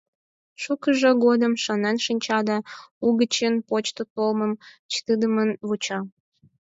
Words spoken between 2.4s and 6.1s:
да угычын почто толмым чытыдымын вуча.